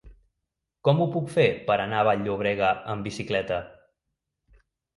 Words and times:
Com 0.89 1.03
ho 1.03 1.05
puc 1.15 1.29
fer 1.33 1.45
per 1.67 1.75
anar 1.83 2.01
a 2.01 2.07
Vall-llobrega 2.09 2.73
amb 2.97 3.09
bicicleta? 3.11 3.63